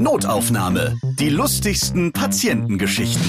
[0.00, 0.96] Notaufnahme.
[1.18, 3.28] Die lustigsten Patientengeschichten.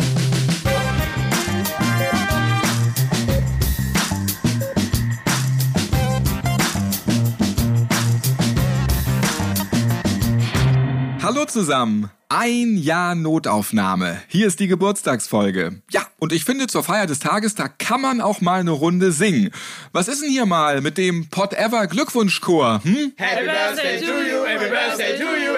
[11.24, 12.12] Hallo zusammen.
[12.32, 14.22] Ein Jahr Notaufnahme.
[14.28, 15.82] Hier ist die Geburtstagsfolge.
[15.90, 19.12] Ja, und ich finde, zur Feier des Tages, da kann man auch mal eine Runde
[19.12, 19.50] singen.
[19.92, 22.82] Was ist denn hier mal mit dem Pot Ever Glückwunschchor?
[22.84, 23.14] Hm?
[23.16, 25.58] Happy birthday to you, happy birthday to you,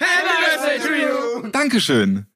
[0.00, 0.78] happy birthday.
[0.78, 1.50] To you.
[1.50, 2.26] Dankeschön.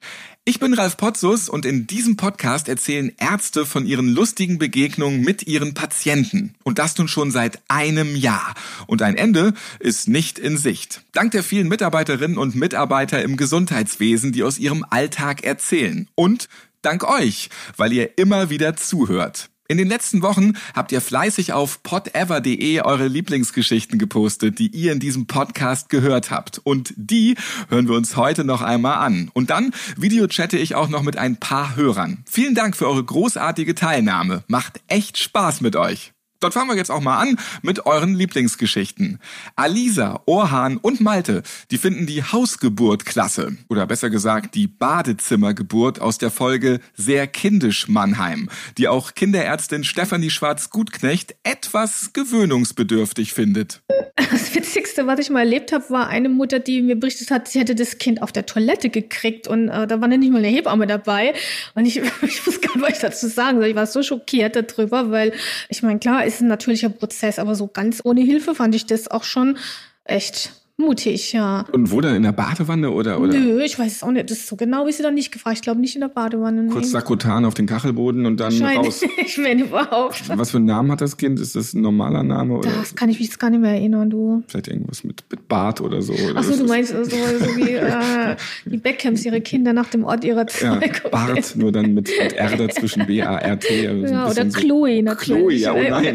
[0.47, 5.47] Ich bin Ralf Potzus und in diesem Podcast erzählen Ärzte von ihren lustigen Begegnungen mit
[5.47, 6.55] ihren Patienten.
[6.65, 8.55] Und das nun schon seit einem Jahr.
[8.87, 11.03] Und ein Ende ist nicht in Sicht.
[11.13, 16.11] Dank der vielen Mitarbeiterinnen und Mitarbeiter im Gesundheitswesen, die aus ihrem Alltag erzählen.
[16.15, 16.51] Und
[16.83, 19.49] dank euch, weil ihr immer wieder zuhört.
[19.67, 25.01] In den letzten Wochen habt ihr fleißig auf podever.de eure Lieblingsgeschichten gepostet, die ihr in
[25.01, 26.61] diesem Podcast gehört habt.
[26.65, 27.37] Und die
[27.71, 29.31] hören wir uns heute noch einmal an.
[29.33, 32.25] Und dann videochatte ich auch noch mit ein paar Hörern.
[32.31, 34.45] Vielen Dank für eure großartige Teilnahme.
[34.49, 36.14] Macht echt Spaß mit euch.
[36.45, 39.19] Dort fangen wir jetzt auch mal an mit euren Lieblingsgeschichten.
[39.57, 43.57] Alisa, Orhan und Malte, die finden die Hausgeburt klasse.
[43.71, 50.29] Oder besser gesagt, die Badezimmergeburt aus der Folge Sehr kindisch Mannheim, die auch Kinderärztin Stefanie
[50.29, 53.81] Schwarz-Gutknecht etwas gewöhnungsbedürftig findet.
[54.17, 57.61] Das Witzigste, was ich mal erlebt habe, war eine Mutter, die mir berichtet hat, sie
[57.61, 60.87] hätte das Kind auf der Toilette gekriegt und äh, da war nicht mal eine Hebamme
[60.87, 61.33] dabei.
[61.75, 63.69] Und ich, ich wusste gar nicht, was ich dazu sagen soll.
[63.69, 65.33] Ich war so schockiert darüber, weil
[65.69, 69.09] ich meine, klar, ist ein natürlicher Prozess, aber so ganz ohne Hilfe fand ich das
[69.09, 69.59] auch schon
[70.05, 71.65] echt mutig, ja.
[71.73, 73.21] Und wo dann in der Badewanne oder?
[73.21, 73.39] oder?
[73.39, 74.31] Nö, ich weiß es auch nicht.
[74.31, 75.57] Das ist so genau, wie sie dann nicht gefragt.
[75.57, 76.69] Ich glaube nicht in der Badewanne.
[76.69, 79.03] Kurz Sakotan auf den Kachelboden und dann raus.
[79.25, 80.29] ich meine überhaupt.
[80.37, 81.39] Was für einen Namen hat das Kind?
[81.39, 82.59] Ist das ein normaler Name?
[82.59, 82.71] Oder?
[82.71, 84.43] Das kann ich mich jetzt gar nicht mehr erinnern, du.
[84.49, 86.13] Vielleicht irgendwas mit, mit Bart oder so.
[86.13, 87.11] Oder Achso, du meinst so, so
[87.57, 90.83] wie äh, die Beckhams ihre Kinder nach dem Ort ihrer Zeugung.
[90.83, 93.89] Ja, Bart, nur dann mit, mit R dazwischen, B-A-R-T.
[93.89, 95.03] Also ja, oder Chloe so.
[95.03, 95.63] natürlich.
[95.63, 96.15] Chloe, ja, oh nein.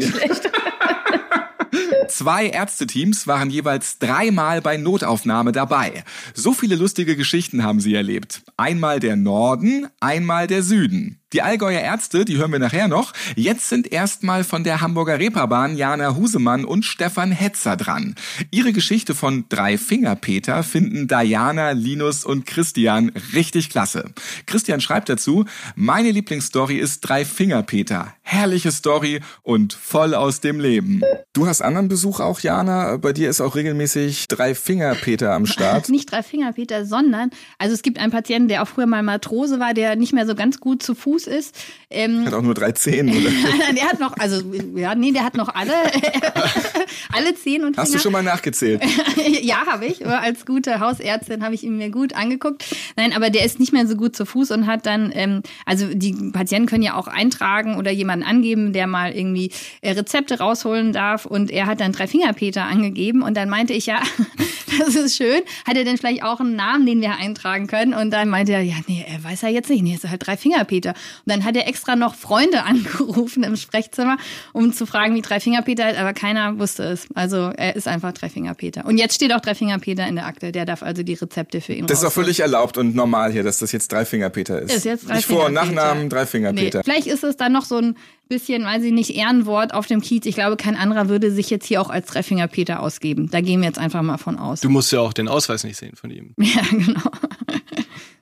[2.10, 6.04] Zwei Ärzteteams waren jeweils dreimal bei Notaufnahme dabei.
[6.34, 8.42] So viele lustige Geschichten haben sie erlebt.
[8.60, 11.20] Einmal der Norden, einmal der Süden.
[11.32, 13.12] Die Allgäuer Ärzte, die hören wir nachher noch.
[13.36, 18.16] Jetzt sind erstmal von der Hamburger Reeperbahn Jana Husemann und Stefan Hetzer dran.
[18.50, 24.10] Ihre Geschichte von Drei Finger Peter finden Diana, Linus und Christian richtig klasse.
[24.46, 25.44] Christian schreibt dazu,
[25.76, 28.12] meine Lieblingsstory ist Drei Finger Peter.
[28.22, 31.02] Herrliche Story und voll aus dem Leben.
[31.32, 32.96] Du hast anderen Besuch auch, Jana.
[32.96, 35.88] Bei dir ist auch regelmäßig Drei Finger Peter am Start.
[35.90, 39.60] Nicht Drei Finger Peter, sondern, also es gibt einen Patienten, der auch früher mal Matrose
[39.60, 41.56] war, der nicht mehr so ganz gut zu Fuß ist.
[41.88, 43.30] Ähm, hat auch nur drei Zehen, oder?
[43.74, 44.42] der hat noch, also,
[44.76, 45.72] ja, nee, der hat noch alle,
[47.12, 47.82] alle Zehen und Finger.
[47.82, 48.82] Hast du schon mal nachgezählt?
[49.42, 50.06] ja, habe ich.
[50.06, 52.64] Als gute Hausärztin habe ich ihn mir gut angeguckt.
[52.96, 55.86] Nein, aber der ist nicht mehr so gut zu Fuß und hat dann, ähm, also
[55.92, 59.50] die Patienten können ja auch eintragen oder jemanden angeben, der mal irgendwie
[59.80, 63.86] äh, Rezepte rausholen darf und er hat dann drei Fingerpeter angegeben und dann meinte ich,
[63.86, 64.02] ja,
[64.78, 65.40] das ist schön.
[65.66, 67.94] Hat er denn vielleicht auch einen Namen, den wir eintragen können?
[67.94, 70.36] Und dann meinte er, ja, nee, er weiß ja jetzt nicht, nee, ist halt drei
[70.36, 70.90] Fingerpeter.
[70.90, 74.16] Und dann hat er extra noch Freunde angerufen im Sprechzimmer,
[74.52, 77.06] um zu fragen, wie Dreifingerpeter ist, aber keiner wusste es.
[77.14, 78.84] Also er ist einfach Dreifingerpeter.
[78.84, 80.52] Und jetzt steht auch Dreifingerpeter in der Akte.
[80.52, 83.42] Der darf also die Rezepte für ihn Das ist auch völlig erlaubt und normal hier,
[83.42, 84.74] dass das jetzt Dreifingerpeter ist.
[84.74, 85.14] Ist jetzt Dreifingerpeter.
[85.14, 86.78] Nicht Vor- und Nachnamen Dreifingerpeter.
[86.78, 86.84] Nee.
[86.84, 87.96] Vielleicht ist es dann noch so ein
[88.30, 90.24] bisschen, weiß ich nicht, Ehrenwort auf dem Kiez.
[90.24, 93.28] Ich glaube, kein anderer würde sich jetzt hier auch als Dreifingerpeter ausgeben.
[93.30, 94.59] Da gehen wir jetzt einfach mal von aus.
[94.60, 96.34] Du musst ja auch den Ausweis nicht sehen von ihm.
[96.40, 97.00] Ja, genau.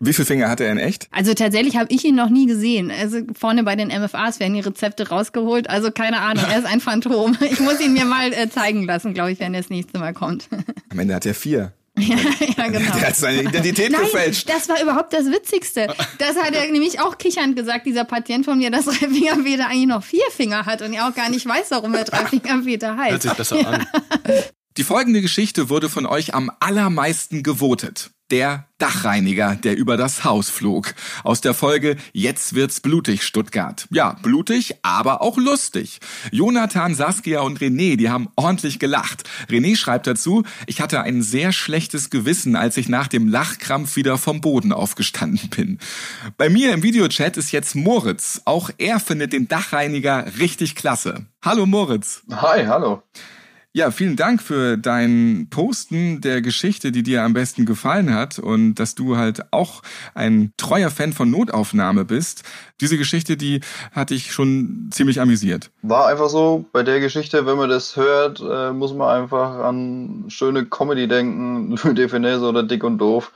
[0.00, 1.08] Wie viele Finger hat er in echt?
[1.10, 2.90] Also tatsächlich habe ich ihn noch nie gesehen.
[2.90, 5.68] Also vorne bei den MFAs werden die Rezepte rausgeholt.
[5.68, 7.36] Also keine Ahnung, er ist ein Phantom.
[7.50, 10.12] Ich muss ihn mir mal äh, zeigen lassen, glaube ich, wenn er das nächste Mal
[10.12, 10.48] kommt.
[10.90, 11.72] Am Ende hat er vier.
[11.98, 12.16] Ja,
[12.56, 12.94] ja, genau.
[12.94, 14.48] Der hat seine Identität Nein, gefälscht.
[14.48, 15.88] Das war überhaupt das Witzigste.
[16.18, 20.04] Das hat er nämlich auch kichernd gesagt, dieser Patient von mir, dass Dreifingerpeter eigentlich noch
[20.04, 23.10] vier Finger hat und er auch gar nicht weiß, warum er Dreifingerpeter heißt.
[23.10, 23.86] Hört sich besser an.
[24.76, 28.10] Die folgende Geschichte wurde von euch am allermeisten gewotet.
[28.30, 30.94] Der Dachreiniger, der über das Haus flog.
[31.24, 33.88] Aus der Folge Jetzt wird's blutig, Stuttgart.
[33.90, 35.98] Ja, blutig, aber auch lustig.
[36.30, 39.24] Jonathan, Saskia und René, die haben ordentlich gelacht.
[39.48, 44.18] René schreibt dazu, ich hatte ein sehr schlechtes Gewissen, als ich nach dem Lachkrampf wieder
[44.18, 45.78] vom Boden aufgestanden bin.
[46.36, 48.42] Bei mir im Videochat ist jetzt Moritz.
[48.44, 51.24] Auch er findet den Dachreiniger richtig klasse.
[51.42, 52.22] Hallo Moritz.
[52.30, 53.02] Hi, hallo.
[53.74, 58.76] Ja, vielen Dank für dein Posten der Geschichte, die dir am besten gefallen hat und
[58.76, 59.82] dass du halt auch
[60.14, 62.44] ein treuer Fan von Notaufnahme bist.
[62.80, 63.60] Diese Geschichte, die
[63.92, 65.70] hat dich schon ziemlich amüsiert.
[65.82, 70.24] War einfach so, bei der Geschichte, wenn man das hört, äh, muss man einfach an
[70.28, 73.32] schöne Comedy denken, Louis de oder Dick und Doof.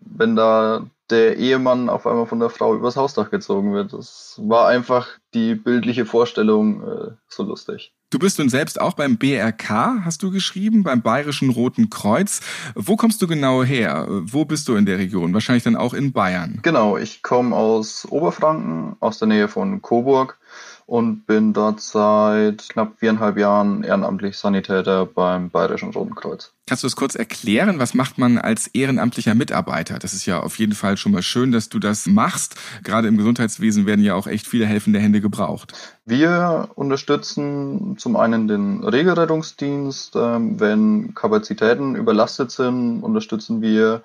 [0.00, 3.92] Wenn da der Ehemann auf einmal von der Frau übers Hausdach gezogen wird.
[3.92, 7.92] Das war einfach die bildliche Vorstellung äh, so lustig.
[8.08, 12.40] Du bist nun selbst auch beim BRK, hast du geschrieben, beim Bayerischen Roten Kreuz.
[12.76, 14.06] Wo kommst du genau her?
[14.08, 15.34] Wo bist du in der Region?
[15.34, 16.60] Wahrscheinlich dann auch in Bayern.
[16.62, 20.38] Genau, ich komme aus Oberfranken, aus der Nähe von Coburg
[20.86, 26.52] und bin dort seit knapp viereinhalb Jahren ehrenamtlich Sanitäter beim Bayerischen Roten Kreuz.
[26.68, 27.78] Kannst du das kurz erklären?
[27.80, 29.98] Was macht man als ehrenamtlicher Mitarbeiter?
[29.98, 32.56] Das ist ja auf jeden Fall schon mal schön, dass du das machst.
[32.84, 35.72] Gerade im Gesundheitswesen werden ja auch echt viele helfende Hände gebraucht.
[36.04, 40.14] Wir unterstützen zum einen den Regelrettungsdienst.
[40.16, 44.02] Ähm, wenn Kapazitäten überlastet sind, unterstützen wir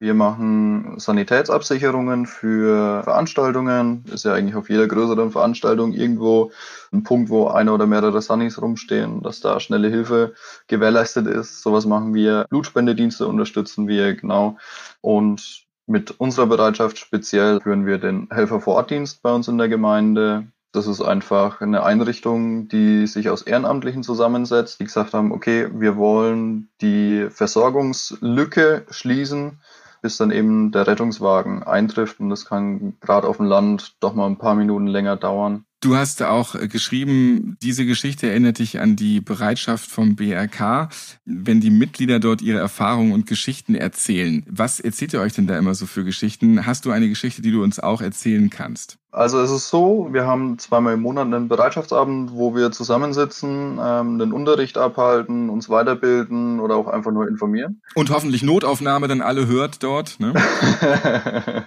[0.00, 4.04] wir machen Sanitätsabsicherungen für Veranstaltungen.
[4.12, 6.50] Ist ja eigentlich auf jeder größeren Veranstaltung irgendwo
[6.92, 10.34] ein Punkt, wo eine oder mehrere Sunnies rumstehen, dass da schnelle Hilfe
[10.66, 11.62] gewährleistet ist.
[11.62, 12.44] Sowas machen wir.
[12.50, 14.58] Blutspendedienste unterstützen wir, genau.
[15.00, 19.58] Und mit unserer Bereitschaft speziell führen wir den Helfer vor Ort Dienst bei uns in
[19.58, 20.48] der Gemeinde.
[20.72, 25.96] Das ist einfach eine Einrichtung, die sich aus Ehrenamtlichen zusammensetzt, die gesagt haben, okay, wir
[25.96, 29.60] wollen die Versorgungslücke schließen
[30.04, 34.26] bis dann eben der Rettungswagen eintrifft und das kann gerade auf dem Land doch mal
[34.26, 35.64] ein paar Minuten länger dauern.
[35.84, 40.88] Du hast auch äh, geschrieben, diese Geschichte erinnert dich an die Bereitschaft vom BRK,
[41.26, 44.46] wenn die Mitglieder dort ihre Erfahrungen und Geschichten erzählen.
[44.48, 46.64] Was erzählt ihr euch denn da immer so für Geschichten?
[46.64, 48.96] Hast du eine Geschichte, die du uns auch erzählen kannst?
[49.14, 54.18] Also es ist so, wir haben zweimal im Monat einen Bereitschaftsabend, wo wir zusammensitzen, ähm,
[54.18, 57.82] den Unterricht abhalten, uns weiterbilden oder auch einfach nur informieren.
[57.94, 60.18] Und hoffentlich Notaufnahme dann alle hört dort.
[60.18, 60.32] Ne?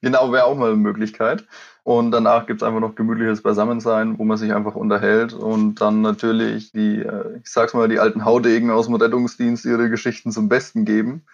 [0.00, 1.44] genau, wäre auch mal eine Möglichkeit.
[1.88, 6.70] Und danach gibt's einfach noch gemütliches Beisammensein, wo man sich einfach unterhält und dann natürlich
[6.70, 10.84] die, äh, ich sag's mal, die alten Haudegen aus dem Rettungsdienst ihre Geschichten zum Besten
[10.84, 11.24] geben.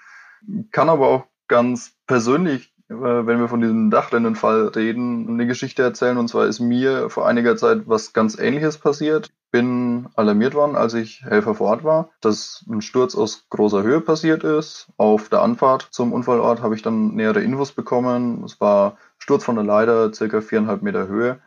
[0.70, 6.18] Kann aber auch ganz persönlich, äh, wenn wir von diesem Dachrinnenfall reden, eine Geschichte erzählen.
[6.18, 9.30] Und zwar ist mir vor einiger Zeit was ganz Ähnliches passiert.
[9.50, 14.00] Bin alarmiert worden, als ich Helfer vor Ort war, dass ein Sturz aus großer Höhe
[14.00, 14.86] passiert ist.
[14.98, 18.44] Auf der Anfahrt zum Unfallort habe ich dann nähere Infos bekommen.
[18.44, 21.40] Es war Sturz von der Leiter, circa viereinhalb Meter Höhe.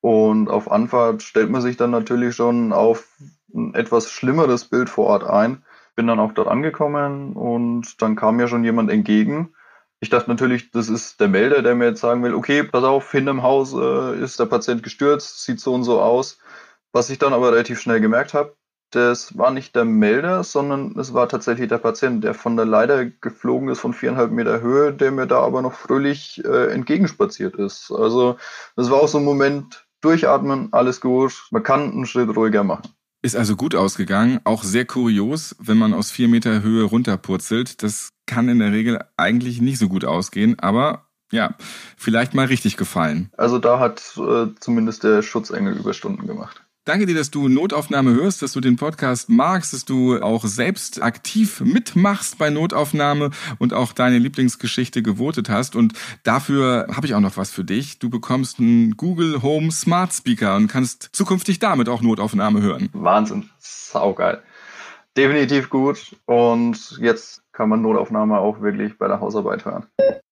[0.00, 3.06] Und auf Anfahrt stellt man sich dann natürlich schon auf
[3.54, 5.62] ein etwas schlimmeres Bild vor Ort ein.
[5.96, 9.52] Bin dann auch dort angekommen und dann kam mir schon jemand entgegen.
[10.00, 13.12] Ich dachte natürlich, das ist der Melder, der mir jetzt sagen will, okay, pass auf,
[13.12, 16.38] hinterm Haus äh, ist der Patient gestürzt, sieht so und so aus.
[16.92, 18.56] Was ich dann aber relativ schnell gemerkt habe,
[18.90, 23.06] das war nicht der Melder, sondern es war tatsächlich der Patient, der von der Leiter
[23.06, 27.92] geflogen ist von viereinhalb Meter Höhe, der mir da aber noch fröhlich äh, entgegenspaziert ist.
[27.92, 28.36] Also
[28.76, 32.88] das war auch so ein Moment, durchatmen, alles gut, man kann einen Schritt ruhiger machen.
[33.22, 37.82] Ist also gut ausgegangen, auch sehr kurios, wenn man aus vier Meter Höhe runterpurzelt.
[37.82, 41.54] Das kann in der Regel eigentlich nicht so gut ausgehen, aber ja,
[41.96, 43.30] vielleicht mal richtig gefallen.
[43.36, 46.64] Also da hat äh, zumindest der Schutzengel Überstunden gemacht.
[46.90, 51.00] Danke dir, dass du Notaufnahme hörst, dass du den Podcast magst, dass du auch selbst
[51.00, 55.76] aktiv mitmachst bei Notaufnahme und auch deine Lieblingsgeschichte gewotet hast.
[55.76, 55.92] Und
[56.24, 58.00] dafür habe ich auch noch was für dich.
[58.00, 62.88] Du bekommst einen Google Home Smart Speaker und kannst zukünftig damit auch Notaufnahme hören.
[62.92, 64.42] Wahnsinn, saugeil.
[65.16, 66.16] Definitiv gut.
[66.26, 69.86] Und jetzt kann man Notaufnahme auch wirklich bei der Hausarbeit hören.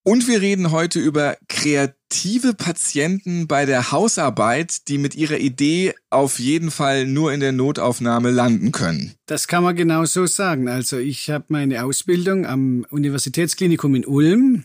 [0.05, 6.39] Und wir reden heute über kreative Patienten bei der Hausarbeit, die mit ihrer Idee auf
[6.39, 9.13] jeden Fall nur in der Notaufnahme landen können.
[9.27, 10.69] Das kann man genau so sagen.
[10.69, 14.65] Also ich habe meine Ausbildung am Universitätsklinikum in Ulm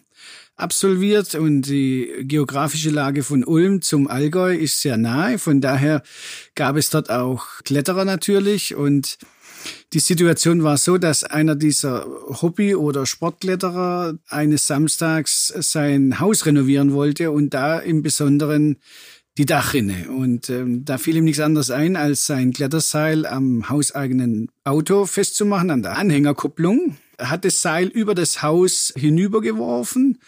[0.56, 5.40] absolviert und die geografische Lage von Ulm zum Allgäu ist sehr nahe.
[5.40, 6.04] Von daher
[6.56, 9.18] gab es dort auch Kletterer natürlich und
[9.94, 12.06] die Situation war so, dass einer dieser
[12.42, 18.78] Hobby- oder Sportkletterer eines Samstags sein Haus renovieren wollte und da im Besonderen
[19.38, 20.10] die Dachrinne.
[20.10, 25.72] Und ähm, da fiel ihm nichts anderes ein, als sein Kletterseil am hauseigenen Auto festzumachen,
[25.72, 26.98] an der Anhängerkupplung.
[27.18, 30.20] Er hat das Seil über das Haus hinübergeworfen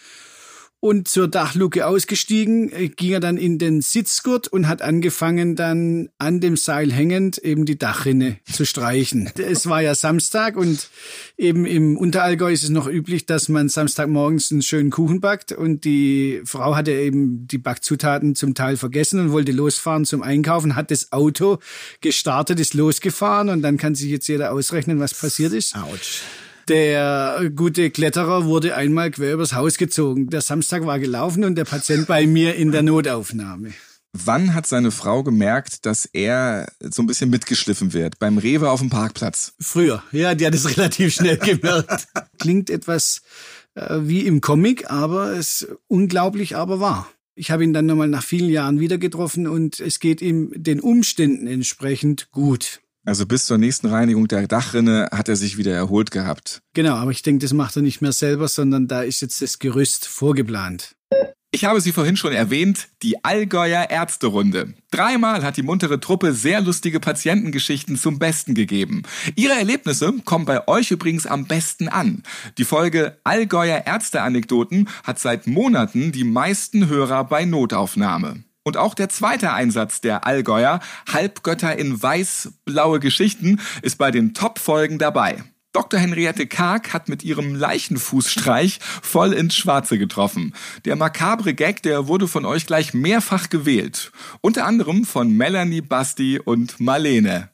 [0.78, 6.10] Und zur Dachluke ausgestiegen, äh, ging er dann in den Sitzgurt und hat angefangen dann
[6.18, 9.30] an dem Seil hängend eben die Dachrinne zu streichen.
[9.46, 10.88] Es war ja Samstag und
[11.38, 15.84] eben im Unterallgäu ist es noch üblich, dass man Samstagmorgens einen schönen Kuchen backt und
[15.84, 20.90] die Frau hatte eben die Backzutaten zum Teil vergessen und wollte losfahren zum Einkaufen, hat
[20.90, 21.58] das Auto
[22.00, 25.74] gestartet, ist losgefahren und dann kann sich jetzt jeder ausrechnen, was passiert ist.
[25.76, 26.20] Autsch.
[26.68, 30.30] Der gute Kletterer wurde einmal quer übers Haus gezogen.
[30.30, 33.72] Der Samstag war gelaufen und der Patient bei mir in der Notaufnahme.
[34.12, 38.18] Wann hat seine Frau gemerkt, dass er so ein bisschen mitgeschliffen wird?
[38.18, 39.52] Beim Rewe auf dem Parkplatz.
[39.60, 42.08] Früher, ja, die hat es relativ schnell gemerkt.
[42.38, 43.22] Klingt etwas
[43.74, 47.08] äh, wie im Comic, aber es ist unglaublich, aber wahr.
[47.34, 50.80] Ich habe ihn dann nochmal nach vielen Jahren wieder getroffen und es geht ihm den
[50.80, 52.80] Umständen entsprechend gut.
[53.06, 56.60] Also bis zur nächsten Reinigung der Dachrinne hat er sich wieder erholt gehabt.
[56.74, 59.60] Genau, aber ich denke, das macht er nicht mehr selber, sondern da ist jetzt das
[59.60, 60.96] Gerüst vorgeplant.
[61.52, 64.74] Ich habe sie vorhin schon erwähnt, die Allgäuer Ärzterunde.
[64.90, 69.04] Dreimal hat die muntere Truppe sehr lustige Patientengeschichten zum Besten gegeben.
[69.36, 72.24] Ihre Erlebnisse kommen bei euch übrigens am besten an.
[72.58, 78.42] Die Folge Allgäuer Ärzteanekdoten hat seit Monaten die meisten Hörer bei Notaufnahme.
[78.66, 84.98] Und auch der zweite Einsatz der Allgäuer, Halbgötter in weiß-blaue Geschichten, ist bei den Top-Folgen
[84.98, 85.44] dabei.
[85.72, 86.00] Dr.
[86.00, 90.52] Henriette Karg hat mit ihrem Leichenfußstreich voll ins Schwarze getroffen.
[90.84, 94.10] Der makabre Gag, der wurde von euch gleich mehrfach gewählt.
[94.40, 97.50] Unter anderem von Melanie, Basti und Marlene.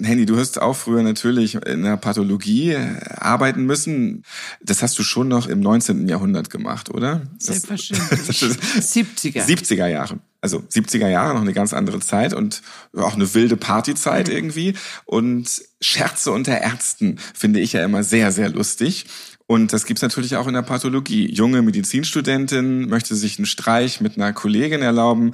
[0.00, 2.76] Henny, du hast auch früher natürlich in der Pathologie
[3.16, 4.24] arbeiten müssen.
[4.60, 6.08] Das hast du schon noch im 19.
[6.08, 7.22] Jahrhundert gemacht, oder?
[7.38, 8.42] Selbstverständlich.
[8.42, 9.44] 70er.
[9.44, 10.18] 70er Jahre.
[10.40, 12.60] Also 70er Jahre, noch eine ganz andere Zeit und
[12.96, 14.34] auch eine wilde Partyzeit Mhm.
[14.34, 14.74] irgendwie.
[15.04, 19.06] Und Scherze unter Ärzten finde ich ja immer sehr, sehr lustig.
[19.46, 21.30] Und das gibt's natürlich auch in der Pathologie.
[21.30, 25.32] Junge Medizinstudentin möchte sich einen Streich mit einer Kollegin erlauben.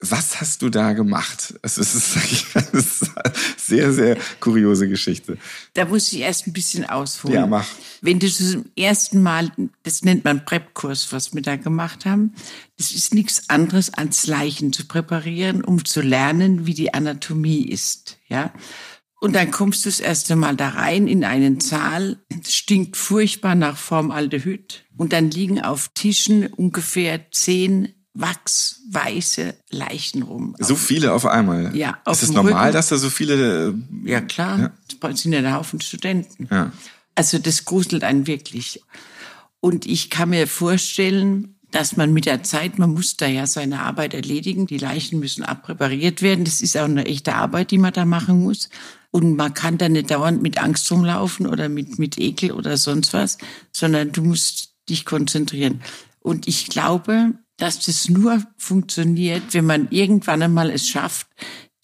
[0.00, 1.54] Was hast du da gemacht?
[1.62, 1.94] Es ist,
[2.72, 5.38] ist eine sehr, sehr kuriose Geschichte.
[5.72, 7.34] Da muss ich erst ein bisschen ausholen.
[7.34, 7.66] Ja, mach.
[8.02, 9.50] Wenn du zum ersten Mal,
[9.82, 12.34] das nennt man Prep-Kurs, was wir da gemacht haben,
[12.76, 18.18] das ist nichts anderes als Leichen zu präparieren, um zu lernen, wie die Anatomie ist,
[18.28, 18.52] ja.
[19.20, 23.54] Und dann kommst du das erste Mal da rein in einen Saal, es stinkt furchtbar
[23.54, 30.54] nach Formaldehyd und dann liegen auf Tischen ungefähr zehn wachsweiße Leichen rum.
[30.58, 31.76] So viele auf einmal.
[31.76, 32.72] Ja, auf Ist es dem normal, Rücken.
[32.72, 33.74] dass da so viele, äh,
[34.10, 34.72] Ja, klar.
[35.00, 36.48] Das sind ja ein Haufen Studenten.
[36.50, 36.72] ja.
[37.16, 38.82] Also das gruselt einen wirklich.
[39.60, 43.80] Und ich kann mir vorstellen, dass man mit der Zeit, man muss da ja seine
[43.82, 46.44] Arbeit erledigen, die Leichen müssen abpräpariert werden.
[46.44, 48.68] Das ist auch eine echte Arbeit, die man da machen muss.
[49.10, 53.12] Und man kann da nicht dauernd mit Angst rumlaufen oder mit, mit Ekel oder sonst
[53.12, 53.38] was,
[53.70, 55.82] sondern du musst dich konzentrieren.
[56.20, 61.26] Und ich glaube, dass das nur funktioniert, wenn man irgendwann einmal es schafft,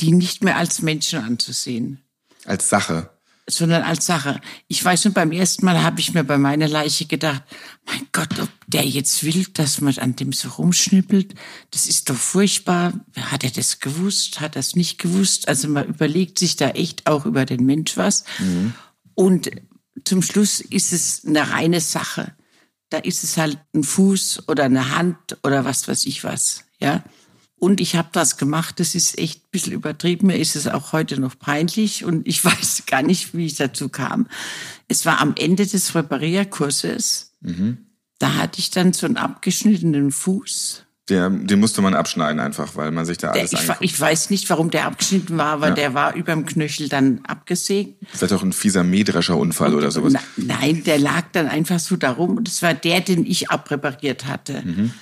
[0.00, 2.00] die nicht mehr als Menschen anzusehen
[2.44, 3.10] als Sache.
[3.48, 4.40] sondern als Sache.
[4.68, 7.42] Ich weiß nur, beim ersten Mal habe ich mir bei meiner Leiche gedacht,
[7.86, 11.34] mein Gott, ob der jetzt will, dass man an dem so rumschnippelt,
[11.70, 12.92] das ist doch furchtbar.
[13.16, 14.40] Hat er das gewusst?
[14.40, 15.48] Hat er es nicht gewusst?
[15.48, 18.24] Also man überlegt sich da echt auch über den Mensch was.
[19.14, 19.50] Und
[20.04, 22.34] zum Schluss ist es eine reine Sache.
[22.90, 27.02] Da ist es halt ein Fuß oder eine Hand oder was weiß ich was, ja.
[27.60, 30.28] Und ich habe das gemacht, das ist echt ein bisschen übertrieben.
[30.28, 33.88] Mir ist es auch heute noch peinlich und ich weiß gar nicht, wie ich dazu
[33.88, 34.26] kam.
[34.88, 37.36] Es war am Ende des Reparierkurses.
[38.18, 40.86] Da hatte ich dann so einen abgeschnittenen Fuß.
[41.10, 43.84] Der, den musste man abschneiden einfach, weil man sich da Der, alles ich, wa- angeguckt
[43.84, 45.74] ich weiß nicht, warum der abgeschnitten war, aber Ja.
[45.74, 47.96] der war überm Knöchel dann abgesägt.
[48.12, 50.12] Vielleicht auch ein fieser mähdrescher Unfall oder sowas.
[50.14, 54.26] Na, nein, der lag dann einfach so darum und es war der, den ich abpräpariert
[54.26, 54.62] hatte.
[54.64, 54.92] Mhm.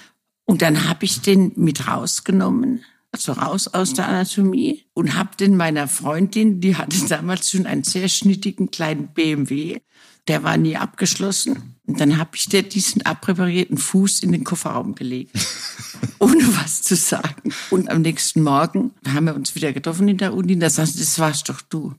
[0.46, 5.56] Und dann habe ich den mit rausgenommen, also raus aus der Anatomie und habe den
[5.56, 9.80] meiner Freundin, die hatte damals schon einen sehr schnittigen kleinen BMW,
[10.26, 11.74] der war nie abgeschlossen.
[11.88, 15.34] Und dann habe ich dir diesen abpräparierten Fuß in den Kofferraum gelegt,
[16.18, 17.50] ohne was zu sagen.
[17.70, 21.00] Und am nächsten Morgen haben wir uns wieder getroffen in der Uni, da sagte sie,
[21.00, 21.94] das warst doch du.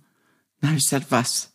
[0.61, 1.51] Dann habe ich gesagt, was?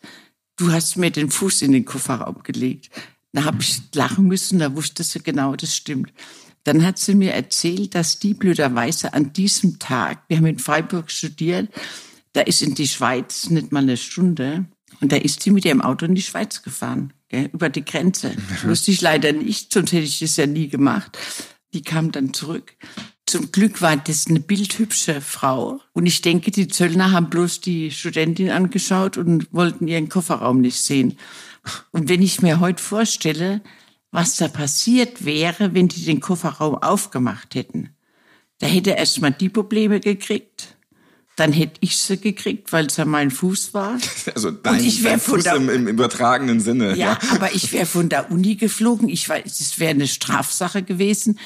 [0.56, 2.90] Du hast mir den Fuß in den Kofferraum gelegt.
[3.32, 6.12] Da habe ich lachen müssen, da wusste sie genau, das stimmt.
[6.64, 11.08] Dann hat sie mir erzählt, dass die blöderweise an diesem Tag, wir haben in Freiburg
[11.08, 11.68] studiert,
[12.32, 14.64] da ist in die Schweiz nicht mal eine Stunde.
[15.00, 18.34] Und da ist sie mit ihrem Auto in die Schweiz gefahren, gell, über die Grenze.
[18.62, 21.18] Wusste ich leider nicht, sonst hätte ich das ja nie gemacht.
[21.72, 22.76] Die kam dann zurück.
[23.26, 25.80] Zum Glück war das eine bildhübsche Frau.
[25.92, 30.78] Und ich denke, die Zöllner haben bloß die Studentin angeschaut und wollten ihren Kofferraum nicht
[30.78, 31.18] sehen.
[31.90, 33.62] Und wenn ich mir heute vorstelle,
[34.14, 37.90] was da passiert wäre, wenn die den Kofferraum aufgemacht hätten.
[38.60, 40.73] Da hätte er erstmal die Probleme gekriegt.
[41.36, 43.98] Dann hätte ich sie gekriegt, weil es ja mein Fuß war.
[44.34, 46.96] Also dein, ich wär dein von Fuß der- im, im übertragenen Sinne.
[46.96, 49.08] Ja, aber ich wäre von der Uni geflogen.
[49.08, 51.38] Ich weiß, es wäre eine Strafsache gewesen.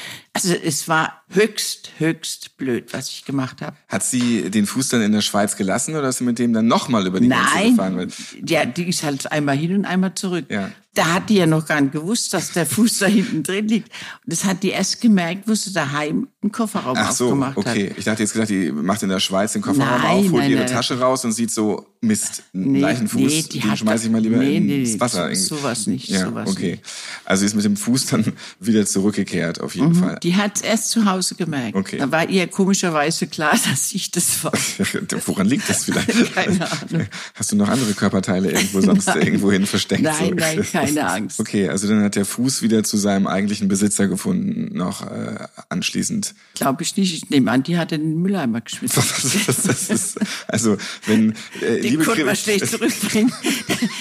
[0.44, 3.76] Also es war höchst, höchst blöd, was ich gemacht habe.
[3.88, 6.66] Hat sie den Fuß dann in der Schweiz gelassen oder ist sie mit dem dann
[6.66, 7.96] nochmal über die Grenze Nein, gefahren?
[7.96, 8.08] Weil,
[8.46, 10.46] ja, die ist halt einmal hin und einmal zurück.
[10.48, 10.70] Ja.
[10.94, 13.88] Da hat die ja noch gar nicht gewusst, dass der Fuß da hinten drin liegt.
[14.24, 17.90] Und das hat die erst gemerkt, wo sie daheim einen Kofferraum ach so, aufgemacht okay.
[17.90, 17.98] hat.
[17.98, 20.50] Ich dachte jetzt gedacht, die macht in der Schweiz den Kofferraum Nein, auf, holt nein,
[20.50, 20.72] ihre nein.
[20.72, 24.10] Tasche raus und sieht so, Mist, einen Nee, Leichenfuß, nee, die den hat- schmeiß ich
[24.10, 25.18] mal lieber nee, nee, ins nee, Wasser.
[25.18, 25.40] so- irgendwie.
[25.40, 26.70] sowas nicht, Ja, sowas okay.
[26.72, 26.82] nicht.
[27.24, 30.18] Also sie ist mit dem Fuß dann wieder zurückgekehrt, auf jeden Fall.
[30.28, 31.74] Die hat es erst zu Hause gemerkt.
[31.74, 31.96] Okay.
[31.96, 34.52] Da war ihr komischerweise klar, dass ich das war.
[35.26, 36.08] Woran liegt das vielleicht?
[36.34, 37.06] Keine Ahnung.
[37.34, 39.22] Hast du noch andere Körperteile irgendwo sonst Nein.
[39.22, 40.02] irgendwo hin versteckt?
[40.02, 40.34] Nein, So.
[40.34, 41.40] nein, keine Angst.
[41.40, 45.38] Okay, also dann hat der Fuß wieder zu seinem eigentlichen Besitzer gefunden, noch äh,
[45.70, 46.34] anschließend.
[46.54, 47.14] Glaube ich nicht.
[47.14, 49.02] Ich nehme an, die hat in den Mülleimer geschmissen.
[49.46, 51.32] Das, das ist, also wenn
[51.62, 53.32] äh, Den liebe konnte man schlecht zurückbringen.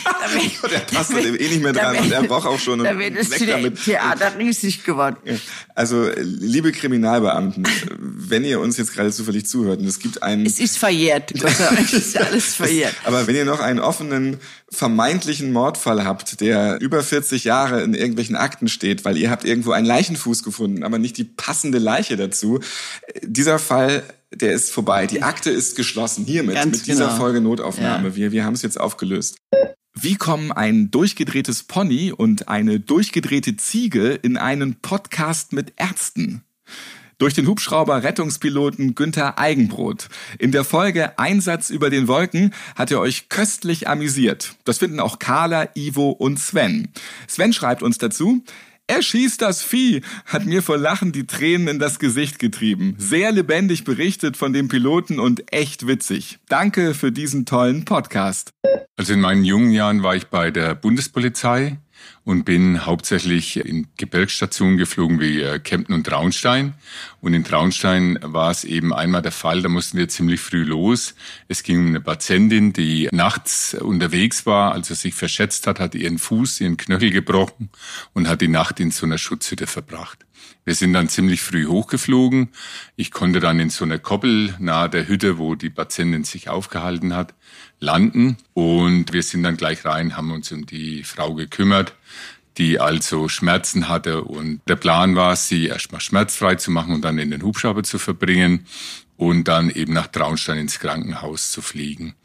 [0.03, 2.79] Da wär- Der passt wär- eh nicht mehr dran wär- und er roch auch schon.
[2.83, 3.81] Da wäre das damit.
[3.83, 5.17] Theater riesig geworden.
[5.75, 7.67] Also, liebe Kriminalbeamten,
[7.99, 10.45] wenn ihr uns jetzt gerade zufällig zuhört und es gibt einen...
[10.45, 11.33] Es ist verjährt.
[11.39, 12.95] Gott sei Dank ist alles verjährt.
[13.05, 14.37] Aber wenn ihr noch einen offenen,
[14.69, 19.71] vermeintlichen Mordfall habt, der über 40 Jahre in irgendwelchen Akten steht, weil ihr habt irgendwo
[19.71, 22.59] einen Leichenfuß gefunden, aber nicht die passende Leiche dazu,
[23.23, 25.07] dieser Fall, der ist vorbei.
[25.07, 26.25] Die Akte ist geschlossen.
[26.25, 27.17] Hiermit, Ganz mit dieser genau.
[27.17, 28.09] Folge Notaufnahme.
[28.09, 28.15] Ja.
[28.15, 29.37] Wir, wir haben es jetzt aufgelöst.
[29.99, 36.43] Wie kommen ein durchgedrehtes Pony und eine durchgedrehte Ziege in einen Podcast mit Ärzten?
[37.17, 40.09] Durch den Hubschrauber Rettungspiloten Günther Eigenbrot.
[40.37, 44.55] In der Folge Einsatz über den Wolken hat er euch köstlich amüsiert.
[44.65, 46.89] Das finden auch Carla, Ivo und Sven.
[47.27, 48.43] Sven schreibt uns dazu,
[48.87, 52.95] er schießt das Vieh, hat mir vor Lachen die Tränen in das Gesicht getrieben.
[52.97, 56.39] Sehr lebendig berichtet von dem Piloten und echt witzig.
[56.47, 58.53] Danke für diesen tollen Podcast.
[58.95, 61.77] Also in meinen jungen Jahren war ich bei der Bundespolizei
[62.23, 66.73] und bin hauptsächlich in Gebirgsstationen geflogen wie äh, Kempten und Traunstein.
[67.21, 71.15] Und in Traunstein war es eben einmal der Fall, da mussten wir ziemlich früh los.
[71.47, 76.19] Es ging um eine Patientin, die nachts unterwegs war, also sich verschätzt hat, hat ihren
[76.19, 77.69] Fuß, ihren Knöchel gebrochen
[78.13, 80.26] und hat die Nacht in so einer Schutzhütte verbracht.
[80.65, 82.49] Wir sind dann ziemlich früh hochgeflogen.
[82.95, 87.15] Ich konnte dann in so einer Koppel nahe der Hütte, wo die Patientin sich aufgehalten
[87.15, 87.33] hat,
[87.79, 88.37] landen.
[88.53, 91.93] Und wir sind dann gleich rein, haben uns um die Frau gekümmert,
[92.57, 94.23] die also Schmerzen hatte.
[94.23, 97.97] Und der Plan war, sie erstmal schmerzfrei zu machen und dann in den Hubschrauber zu
[97.97, 98.65] verbringen
[99.15, 102.15] und dann eben nach Traunstein ins Krankenhaus zu fliegen.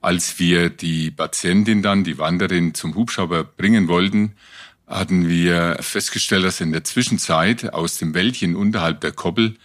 [0.00, 4.34] Als wir die Patientin dann, die Wanderin, zum Hubschrauber bringen wollten,
[4.88, 9.56] hatten wir festgestellt, dass in der Zwischenzeit aus dem Wäldchen unterhalb der Koppel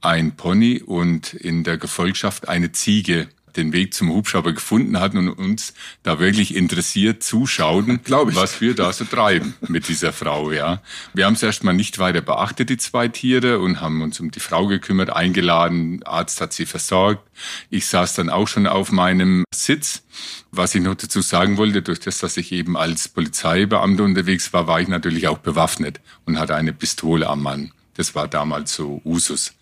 [0.00, 5.28] ein Pony und in der Gefolgschaft eine Ziege den Weg zum Hubschrauber gefunden hatten und
[5.30, 10.82] uns da wirklich interessiert zuschauten, was wir da so treiben mit dieser Frau, ja.
[11.14, 14.40] Wir haben es erstmal nicht weiter beachtet, die zwei Tiere, und haben uns um die
[14.40, 17.26] Frau gekümmert, eingeladen, Arzt hat sie versorgt.
[17.70, 20.02] Ich saß dann auch schon auf meinem Sitz.
[20.50, 24.66] Was ich noch dazu sagen wollte, durch das, dass ich eben als Polizeibeamter unterwegs war,
[24.66, 27.72] war ich natürlich auch bewaffnet und hatte eine Pistole am Mann.
[27.96, 29.54] Das war damals so Usus.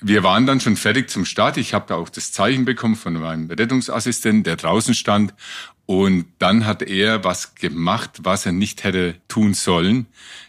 [0.00, 1.56] Wir waren dann schon fertig zum Start.
[1.56, 5.34] Ich habe da auch das Zeichen bekommen von meinem Rettungsassistenten, der draußen stand.
[5.86, 10.06] Und dann hat er was gemacht, was er nicht hätte tun sollen.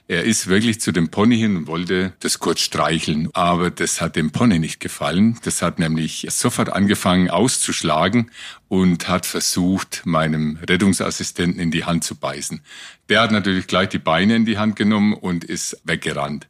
[0.07, 3.29] Er ist wirklich zu dem Pony hin und wollte das kurz streicheln.
[3.33, 5.37] Aber das hat dem Pony nicht gefallen.
[5.43, 8.31] Das hat nämlich sofort angefangen auszuschlagen
[8.67, 12.61] und hat versucht, meinem Rettungsassistenten in die Hand zu beißen.
[13.09, 16.47] Der hat natürlich gleich die Beine in die Hand genommen und ist weggerannt.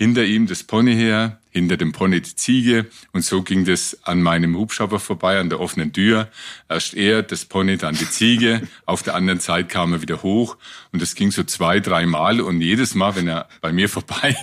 [0.00, 4.22] Hinter ihm das Pony her, hinter dem Pony die Ziege und so ging das an
[4.22, 6.30] meinem Hubschrauber vorbei, an der offenen Tür.
[6.70, 8.66] Erst er, das Pony, dann die Ziege.
[8.86, 10.56] Auf der anderen Seite kam er wieder hoch
[10.90, 14.34] und das ging so zwei, drei Mal und jedes Mal, wenn er bei mir vorbei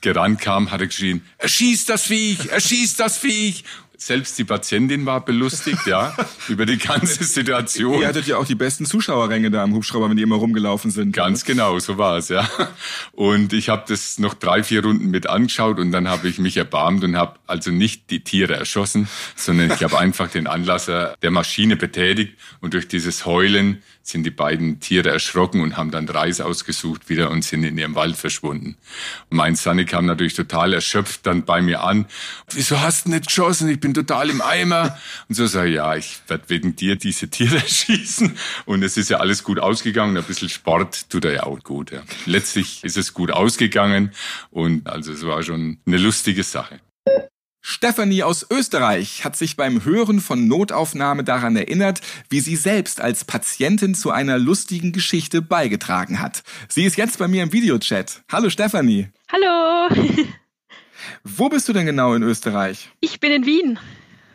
[0.00, 3.62] gerannt kam, hat er geschrien, erschießt das Viech, erschießt das Viech.
[3.98, 6.14] Selbst die Patientin war belustigt, ja,
[6.48, 8.00] über die ganze Situation.
[8.00, 11.12] Ihr hattet ja auch die besten Zuschauerränge da am Hubschrauber, wenn die immer rumgelaufen sind.
[11.12, 12.48] Ganz genau, so war es, ja.
[13.12, 16.56] Und ich habe das noch drei, vier Runden mit angeschaut und dann habe ich mich
[16.56, 21.30] erbarmt und habe also nicht die Tiere erschossen, sondern ich habe einfach den Anlasser der
[21.30, 26.40] Maschine betätigt und durch dieses Heulen sind die beiden Tiere erschrocken und haben dann Reis
[26.40, 28.76] ausgesucht wieder und sind in ihrem Wald verschwunden.
[29.30, 32.06] Und mein Sonny kam natürlich total erschöpft dann bei mir an.
[32.52, 33.68] Wieso hast du nicht geschossen?
[33.68, 34.96] Ich bin total im Eimer.
[35.28, 38.36] Und so sage ich, ja, ich werde wegen dir diese Tiere schießen.
[38.64, 40.16] Und es ist ja alles gut ausgegangen.
[40.16, 41.90] Ein bisschen Sport tut er ja auch gut.
[41.90, 42.02] Ja.
[42.26, 44.12] Letztlich ist es gut ausgegangen
[44.50, 46.80] und also es war schon eine lustige Sache.
[47.68, 53.24] Stephanie aus Österreich hat sich beim Hören von Notaufnahme daran erinnert, wie sie selbst als
[53.24, 56.44] Patientin zu einer lustigen Geschichte beigetragen hat.
[56.68, 58.22] Sie ist jetzt bei mir im Videochat.
[58.30, 59.08] Hallo Stephanie.
[59.32, 59.90] Hallo.
[61.24, 62.88] Wo bist du denn genau in Österreich?
[63.00, 63.80] Ich bin in Wien.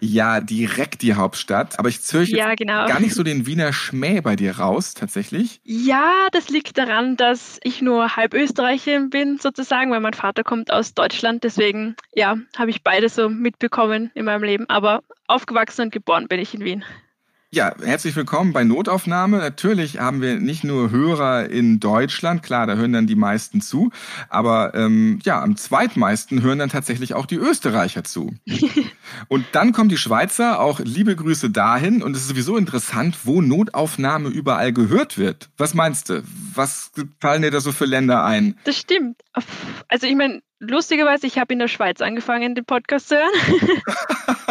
[0.04, 1.78] Ja, direkt die Hauptstadt.
[1.78, 2.88] Aber ich höre ja, genau.
[2.88, 5.62] gar nicht so den Wiener Schmäh bei dir raus, tatsächlich.
[5.64, 10.74] Ja, das liegt daran, dass ich nur halb Österreicherin bin, sozusagen, weil mein Vater kommt
[10.74, 11.44] aus Deutschland.
[11.44, 14.68] Deswegen, ja, habe ich beide so mitbekommen in meinem Leben.
[14.70, 16.84] Aber aufgewachsen und geboren bin ich in Wien.
[17.54, 19.40] Ja, herzlich willkommen bei Notaufnahme.
[19.40, 23.92] Natürlich haben wir nicht nur Hörer in Deutschland, klar, da hören dann die meisten zu,
[24.30, 28.34] aber ähm, ja, am zweitmeisten hören dann tatsächlich auch die Österreicher zu.
[29.28, 32.02] und dann kommen die Schweizer, auch liebe Grüße dahin.
[32.02, 35.50] Und es ist sowieso interessant, wo Notaufnahme überall gehört wird.
[35.58, 36.24] Was meinst du?
[36.56, 38.58] Was fallen dir da so für Länder ein?
[38.64, 39.22] Das stimmt.
[39.90, 43.82] Also ich meine, lustigerweise, ich habe in der Schweiz angefangen, den Podcast zu hören.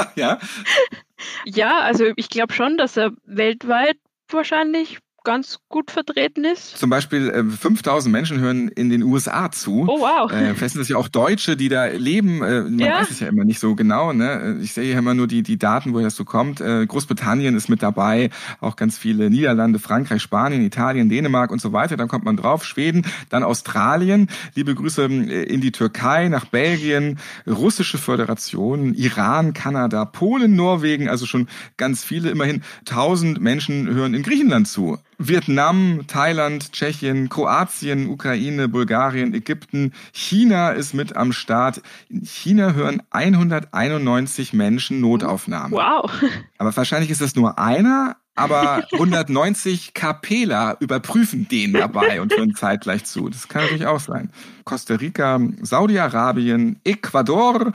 [0.17, 0.39] ja.
[1.45, 6.79] Ja, also ich glaube schon, dass er weltweit wahrscheinlich ganz gut vertreten ist.
[6.79, 9.87] Zum Beispiel äh, 5000 Menschen hören in den USA zu.
[9.89, 10.31] Oh wow.
[10.31, 12.43] Äh, vielleicht sind das ja auch Deutsche, die da leben.
[12.43, 13.01] Äh, man ja.
[13.01, 14.13] weiß es ja immer nicht so genau.
[14.13, 14.59] Ne?
[14.63, 16.61] Ich sehe ja immer nur die, die Daten, woher das so kommt.
[16.61, 18.31] Äh, Großbritannien ist mit dabei,
[18.61, 21.97] auch ganz viele Niederlande, Frankreich, Spanien, Italien, Dänemark und so weiter.
[21.97, 24.29] Dann kommt man drauf, Schweden, dann Australien.
[24.55, 31.27] Liebe Grüße äh, in die Türkei, nach Belgien, russische Föderation, Iran, Kanada, Polen, Norwegen, also
[31.27, 32.31] schon ganz viele.
[32.31, 34.99] Immerhin 1000 Menschen hören in Griechenland zu.
[35.23, 41.83] Vietnam, Thailand, Tschechien, Kroatien, Ukraine, Bulgarien, Ägypten, China ist mit am Start.
[42.09, 45.73] In China hören 191 Menschen Notaufnahmen.
[45.73, 46.11] Wow.
[46.57, 53.05] Aber wahrscheinlich ist das nur einer, aber 190 Kapela überprüfen den dabei und hören zeitgleich
[53.05, 53.29] zu.
[53.29, 54.31] Das kann natürlich auch sein.
[54.65, 57.73] Costa Rica, Saudi-Arabien, Ecuador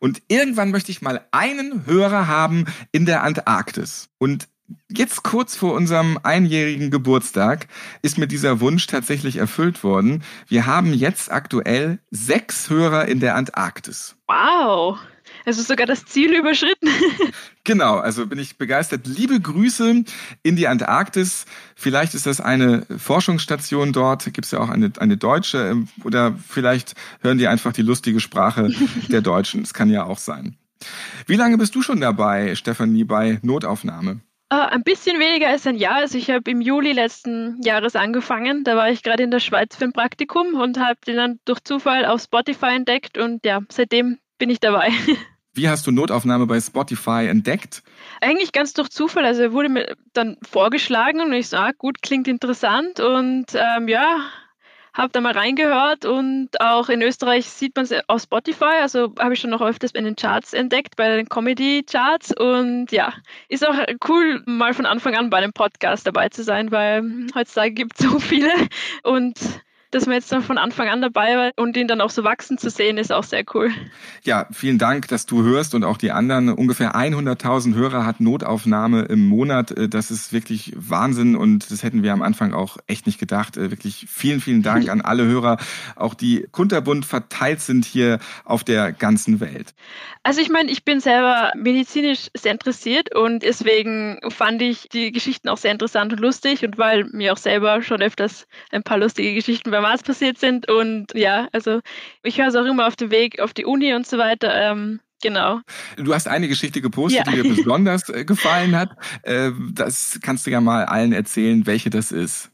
[0.00, 4.08] und irgendwann möchte ich mal einen Hörer haben in der Antarktis.
[4.18, 4.48] Und
[4.88, 7.68] Jetzt kurz vor unserem einjährigen Geburtstag
[8.02, 10.22] ist mir dieser Wunsch tatsächlich erfüllt worden.
[10.48, 14.16] Wir haben jetzt aktuell sechs Hörer in der Antarktis.
[14.26, 14.98] Wow.
[15.44, 16.88] Also sogar das Ziel überschritten.
[17.64, 19.06] genau, also bin ich begeistert.
[19.06, 20.04] Liebe Grüße
[20.42, 21.46] in die Antarktis.
[21.74, 24.24] Vielleicht ist das eine Forschungsstation dort.
[24.24, 25.70] Gibt es ja auch eine, eine deutsche.
[25.70, 28.70] Ähm, oder vielleicht hören die einfach die lustige Sprache
[29.08, 29.62] der Deutschen.
[29.62, 30.56] Das kann ja auch sein.
[31.26, 34.20] Wie lange bist du schon dabei, Stefanie, bei Notaufnahme?
[34.50, 35.96] Äh, ein bisschen weniger als ein Jahr.
[35.96, 38.64] Also ich habe im Juli letzten Jahres angefangen.
[38.64, 41.60] Da war ich gerade in der Schweiz für ein Praktikum und habe den dann durch
[41.62, 44.90] Zufall auf Spotify entdeckt und ja, seitdem bin ich dabei.
[45.54, 47.82] Wie hast du Notaufnahme bei Spotify entdeckt?
[48.20, 49.24] Eigentlich ganz durch Zufall.
[49.24, 53.88] Also er wurde mir dann vorgeschlagen und ich sage, ah, gut, klingt interessant und ähm,
[53.88, 54.20] ja,
[54.94, 59.34] habe da mal reingehört und auch in Österreich sieht man es auf Spotify, also habe
[59.34, 62.34] ich schon noch öfters in den Charts entdeckt, bei den Comedy-Charts.
[62.36, 63.12] Und ja,
[63.48, 63.74] ist auch
[64.08, 67.02] cool, mal von Anfang an bei einem Podcast dabei zu sein, weil
[67.34, 68.50] heutzutage gibt es so viele.
[69.02, 69.38] Und
[69.90, 72.58] dass man jetzt dann von Anfang an dabei war und ihn dann auch so wachsen
[72.58, 73.70] zu sehen, ist auch sehr cool.
[74.22, 76.50] Ja, vielen Dank, dass du hörst und auch die anderen.
[76.50, 79.72] Ungefähr 100.000 Hörer hat Notaufnahme im Monat.
[79.72, 83.56] Äh, das ist wirklich Wahnsinn und das hätten wir am Anfang auch echt nicht gedacht.
[83.56, 85.58] Äh, wirklich vielen, vielen Dank an alle Hörer,
[85.96, 89.74] auch die kunterbunt verteilt sind hier auf der ganzen Welt.
[90.22, 95.48] Also ich meine, ich bin selber medizinisch sehr interessiert und deswegen fand ich die Geschichten
[95.48, 99.34] auch sehr interessant und lustig und weil mir auch selber schon öfters ein paar lustige
[99.34, 101.80] Geschichten beim Arzt passiert sind und ja, also
[102.22, 104.54] ich höre es auch immer auf dem Weg auf die Uni und so weiter.
[104.54, 105.60] Ähm, Genau.
[105.96, 107.32] Du hast eine Geschichte gepostet, ja.
[107.32, 108.96] die dir besonders äh, gefallen hat.
[109.22, 112.50] Äh, das kannst du ja mal allen erzählen, welche das ist.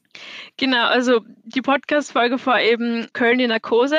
[0.57, 3.99] Genau, also die Podcast-Folge war eben Köln in Narkose,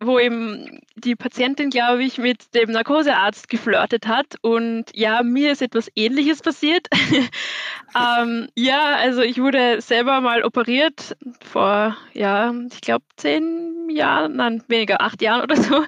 [0.00, 4.36] wo eben die Patientin, glaube ich, mit dem Narkosearzt geflirtet hat.
[4.40, 6.88] Und ja, mir ist etwas Ähnliches passiert.
[7.94, 14.62] ähm, ja, also ich wurde selber mal operiert vor, ja, ich glaube, zehn Jahren, nein,
[14.68, 15.84] weniger, acht Jahren oder so.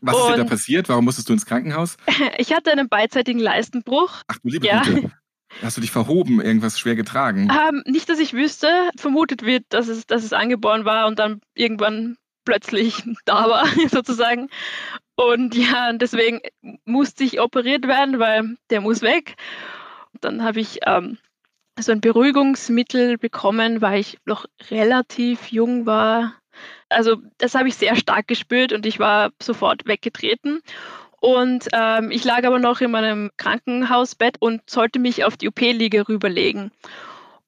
[0.00, 0.88] Was ist dir da passiert?
[0.88, 1.96] Warum musstest du ins Krankenhaus?
[2.38, 4.22] ich hatte einen beidseitigen Leistenbruch.
[4.28, 4.82] Ach du liebe ja.
[4.82, 5.10] Gute.
[5.62, 7.50] Hast du dich verhoben, irgendwas schwer getragen?
[7.50, 8.68] Ähm, nicht, dass ich wüsste.
[8.96, 14.48] Vermutet wird, dass es, dass es angeboren war und dann irgendwann plötzlich da war, sozusagen.
[15.16, 16.40] Und ja, deswegen
[16.84, 19.36] musste ich operiert werden, weil der muss weg.
[20.20, 21.18] Dann habe ich ähm,
[21.78, 26.34] so ein Beruhigungsmittel bekommen, weil ich noch relativ jung war.
[26.88, 30.60] Also das habe ich sehr stark gespürt und ich war sofort weggetreten.
[31.20, 36.08] Und ähm, ich lag aber noch in meinem Krankenhausbett und sollte mich auf die OP-Liege
[36.08, 36.72] rüberlegen.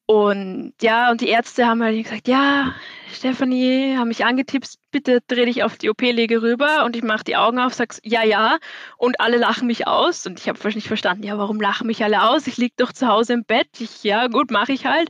[0.05, 2.75] Und ja, und die Ärzte haben halt gesagt, ja,
[3.13, 7.37] Stefanie, haben mich angetippt, bitte dreh dich auf die OP-Liege rüber und ich mache die
[7.37, 8.59] Augen auf, sag's ja, ja
[8.99, 12.29] und alle lachen mich aus und ich habe nicht verstanden, ja, warum lachen mich alle
[12.29, 12.47] aus?
[12.47, 13.69] Ich liege doch zu Hause im Bett.
[13.79, 15.09] Ich, ja, gut, mache ich halt.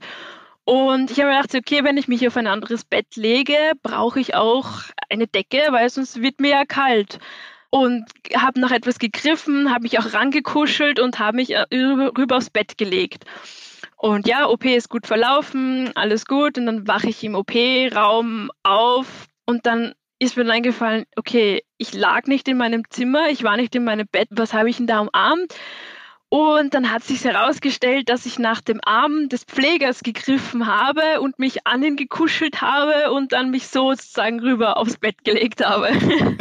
[0.65, 4.21] Und ich habe mir gedacht, okay, wenn ich mich auf ein anderes Bett lege, brauche
[4.21, 4.69] ich auch
[5.11, 7.19] eine Decke, weil sonst wird mir ja kalt.
[7.75, 8.05] Und
[8.37, 12.77] habe nach etwas gegriffen, habe mich auch rangekuschelt und habe mich äh, rüber aufs Bett
[12.77, 13.25] gelegt.
[13.97, 16.59] Und ja, OP ist gut verlaufen, alles gut.
[16.59, 21.95] Und dann wache ich im OP-Raum auf und dann ist mir dann eingefallen, okay, ich
[21.95, 24.87] lag nicht in meinem Zimmer, ich war nicht in meinem Bett, was habe ich denn
[24.87, 25.55] da umarmt?
[26.33, 31.39] Und dann hat sich herausgestellt, dass ich nach dem Arm des Pflegers gegriffen habe und
[31.39, 35.91] mich an ihn gekuschelt habe und dann mich sozusagen rüber aufs Bett gelegt habe.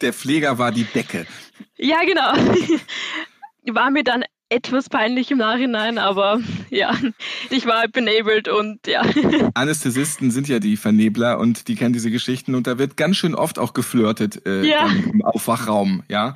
[0.00, 1.26] Der Pfleger war die Decke.
[1.76, 2.34] Ja, genau.
[3.74, 6.96] War mir dann etwas peinlich im Nachhinein, aber ja,
[7.50, 9.02] ich war benebled und ja.
[9.54, 13.34] Anästhesisten sind ja die Vernebler und die kennen diese Geschichten und da wird ganz schön
[13.34, 14.86] oft auch geflirtet äh, Ja.
[14.86, 16.34] im Aufwachraum, ja.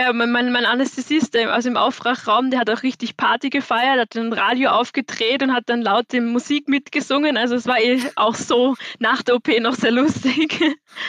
[0.00, 4.16] Ja, mein, mein, mein Anästhesist also im Aufwachraum, der hat auch richtig Party gefeiert, hat
[4.16, 7.36] ein Radio aufgedreht und hat dann laut die Musik mitgesungen.
[7.36, 10.58] Also es war eh auch so nach der OP noch sehr lustig.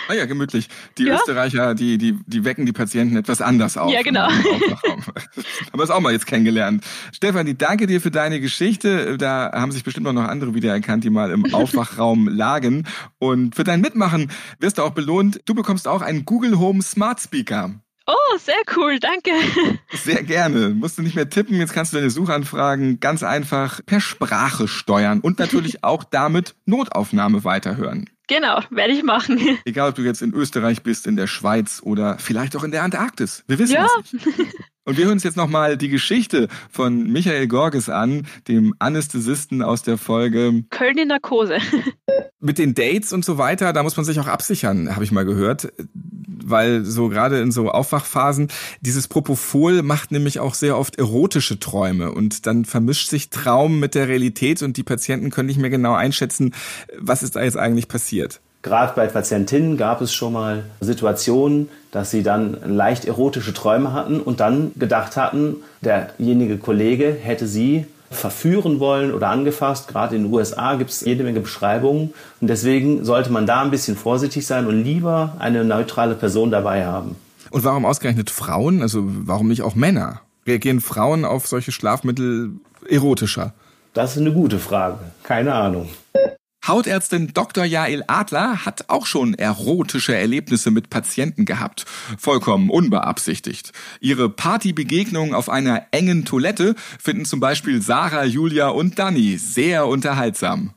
[0.09, 0.67] Ah ja, gemütlich.
[0.97, 1.15] Die Ja.
[1.15, 3.93] Österreicher, die, die, die wecken die Patienten etwas anders auf.
[3.93, 4.27] Ja, genau.
[4.29, 5.03] Haben
[5.73, 6.83] wir es auch mal jetzt kennengelernt.
[7.13, 9.17] Stefanie, danke dir für deine Geschichte.
[9.17, 12.85] Da haben sich bestimmt auch noch andere wiedererkannt, die mal im Aufwachraum lagen.
[13.19, 15.39] Und für dein Mitmachen wirst du auch belohnt.
[15.45, 17.80] Du bekommst auch einen Google Home Smart Speaker.
[18.07, 19.31] Oh, sehr cool, danke.
[19.93, 20.69] Sehr gerne.
[20.69, 21.55] Musst du nicht mehr tippen.
[21.57, 27.43] Jetzt kannst du deine Suchanfragen ganz einfach per Sprache steuern und natürlich auch damit Notaufnahme
[27.43, 28.09] weiterhören.
[28.27, 29.39] Genau, werde ich machen.
[29.65, 32.83] Egal, ob du jetzt in Österreich bist, in der Schweiz oder vielleicht auch in der
[32.83, 33.43] Antarktis.
[33.47, 33.87] Wir wissen Ja.
[34.03, 34.27] es nicht.
[34.83, 39.83] Und wir hören uns jetzt nochmal die Geschichte von Michael Gorges an, dem Anästhesisten aus
[39.83, 41.59] der Folge Köln in Narkose.
[42.39, 45.23] mit den Dates und so weiter, da muss man sich auch absichern, habe ich mal
[45.23, 45.71] gehört.
[46.43, 48.47] Weil so gerade in so Aufwachphasen,
[48.81, 53.93] dieses Propofol macht nämlich auch sehr oft erotische Träume und dann vermischt sich Traum mit
[53.93, 56.55] der Realität und die Patienten können nicht mehr genau einschätzen,
[56.97, 58.41] was ist da jetzt eigentlich passiert.
[58.61, 64.19] Gerade bei Patientinnen gab es schon mal Situationen, dass sie dann leicht erotische Träume hatten
[64.19, 69.87] und dann gedacht hatten, derjenige Kollege hätte sie verführen wollen oder angefasst.
[69.87, 73.71] Gerade in den USA gibt es jede Menge Beschreibungen und deswegen sollte man da ein
[73.71, 77.15] bisschen vorsichtig sein und lieber eine neutrale Person dabei haben.
[77.49, 78.81] Und warum ausgerechnet Frauen?
[78.81, 80.21] Also warum nicht auch Männer?
[80.45, 82.51] Reagieren Frauen auf solche Schlafmittel
[82.87, 83.53] erotischer?
[83.93, 84.99] Das ist eine gute Frage.
[85.23, 85.89] Keine Ahnung.
[86.71, 87.65] Hautärztin Dr.
[87.65, 91.83] Jael Adler hat auch schon erotische Erlebnisse mit Patienten gehabt.
[92.17, 93.73] Vollkommen unbeabsichtigt.
[93.99, 100.73] Ihre Partybegegnungen auf einer engen Toilette finden zum Beispiel Sarah, Julia und Dani sehr unterhaltsam.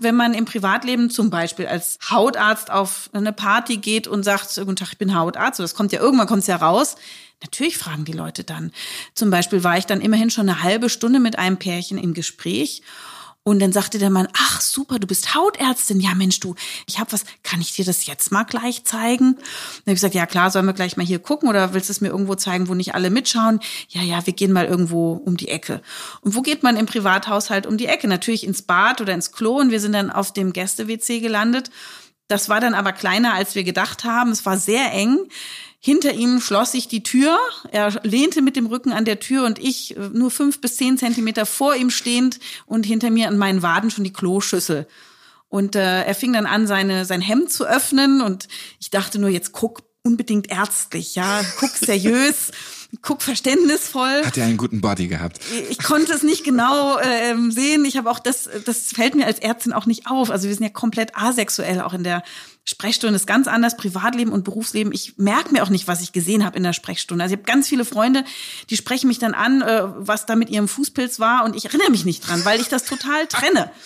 [0.00, 4.74] Wenn man im Privatleben zum Beispiel als Hautarzt auf eine Party geht und sagt, guten
[4.74, 6.96] Tag, ich bin Hautarzt, das kommt ja irgendwann kommt's ja raus.
[7.40, 8.72] Natürlich fragen die Leute dann.
[9.14, 12.82] Zum Beispiel war ich dann immerhin schon eine halbe Stunde mit einem Pärchen im Gespräch.
[13.46, 16.00] Und dann sagte der Mann, ach super, du bist Hautärztin.
[16.00, 16.56] Ja Mensch, du,
[16.88, 19.36] ich habe was, kann ich dir das jetzt mal gleich zeigen?
[19.36, 21.92] Dann habe ich gesagt, ja klar, sollen wir gleich mal hier gucken oder willst du
[21.92, 23.60] es mir irgendwo zeigen, wo nicht alle mitschauen?
[23.88, 25.80] Ja, ja, wir gehen mal irgendwo um die Ecke.
[26.22, 28.08] Und wo geht man im Privathaushalt um die Ecke?
[28.08, 31.70] Natürlich ins Bad oder ins Klo und wir sind dann auf dem Gäste-WC gelandet.
[32.26, 34.32] Das war dann aber kleiner, als wir gedacht haben.
[34.32, 35.18] Es war sehr eng.
[35.78, 37.38] Hinter ihm schloss sich die Tür.
[37.70, 40.98] Er lehnte mit dem Rücken an der Tür und ich äh, nur fünf bis zehn
[40.98, 44.86] Zentimeter vor ihm stehend und hinter mir an meinen Waden schon die Kloschüssel.
[45.48, 48.48] Und äh, er fing dann an, seine, sein Hemd zu öffnen und
[48.80, 52.52] ich dachte nur, jetzt guck unbedingt ärztlich, ja, guck seriös,
[53.02, 54.24] guck verständnisvoll.
[54.24, 55.40] Hat er einen guten Body gehabt?
[55.68, 57.84] Ich konnte es nicht genau ähm, sehen.
[57.84, 60.30] Ich habe auch das, das fällt mir als Ärztin auch nicht auf.
[60.30, 62.22] Also wir sind ja komplett asexuell, auch in der
[62.68, 64.92] Sprechstunde ist ganz anders, Privatleben und Berufsleben.
[64.92, 67.22] Ich merke mir auch nicht, was ich gesehen habe in der Sprechstunde.
[67.22, 68.24] Also ich habe ganz viele Freunde,
[68.70, 71.90] die sprechen mich dann an, äh, was da mit ihrem Fußpilz war und ich erinnere
[71.90, 73.70] mich nicht dran, weil ich das total trenne.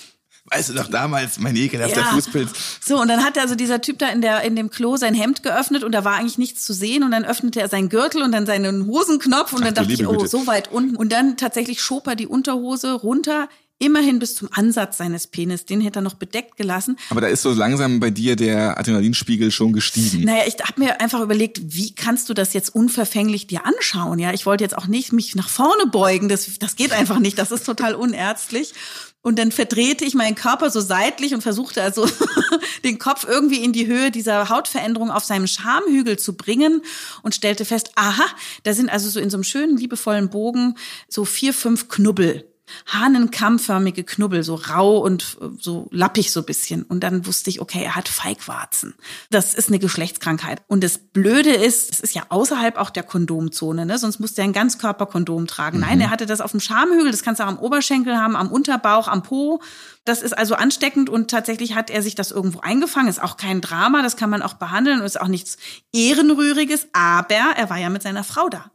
[0.46, 2.06] Weißt du noch damals, mein ekelhafter Ja.
[2.06, 2.50] Fußpilz?
[2.80, 5.42] So, und dann hat also dieser Typ da in, der, in dem Klo sein Hemd
[5.42, 7.04] geöffnet und da war eigentlich nichts zu sehen.
[7.04, 10.06] Und dann öffnete er seinen Gürtel und dann seinen Hosenknopf und Ach dann dachte ich,
[10.06, 10.28] oh, Güte.
[10.28, 10.96] so weit unten.
[10.96, 13.48] Und dann tatsächlich schob er die Unterhose runter
[13.80, 15.64] immerhin bis zum Ansatz seines Penis.
[15.64, 16.96] Den hätte er noch bedeckt gelassen.
[17.08, 20.24] Aber da ist so langsam bei dir der Adrenalinspiegel schon gestiegen.
[20.24, 24.18] Naja, ich habe mir einfach überlegt, wie kannst du das jetzt unverfänglich dir anschauen?
[24.18, 26.28] Ja, ich wollte jetzt auch nicht mich nach vorne beugen.
[26.28, 27.38] Das, das geht einfach nicht.
[27.38, 28.74] Das ist total unärztlich.
[29.22, 32.08] Und dann verdrehte ich meinen Körper so seitlich und versuchte also
[32.84, 36.82] den Kopf irgendwie in die Höhe dieser Hautveränderung auf seinem Schamhügel zu bringen
[37.22, 38.24] und stellte fest, aha,
[38.62, 40.76] da sind also so in so einem schönen, liebevollen Bogen
[41.08, 42.49] so vier, fünf Knubbel
[42.86, 46.82] hahnenkammförmige Knubbel, so rau und äh, so lappig so bisschen.
[46.82, 48.94] Und dann wusste ich, okay, er hat Feigwarzen.
[49.30, 50.62] Das ist eine Geschlechtskrankheit.
[50.66, 53.98] Und das Blöde ist, es ist ja außerhalb auch der Kondomzone, ne?
[53.98, 55.78] sonst musste er ein Ganzkörperkondom tragen.
[55.78, 55.84] Mhm.
[55.84, 58.50] Nein, er hatte das auf dem Schamhügel, das kannst du auch am Oberschenkel haben, am
[58.50, 59.60] Unterbauch, am Po.
[60.04, 63.08] Das ist also ansteckend und tatsächlich hat er sich das irgendwo eingefangen.
[63.08, 65.58] Ist auch kein Drama, das kann man auch behandeln und ist auch nichts
[65.92, 68.70] Ehrenrühriges, aber er war ja mit seiner Frau da.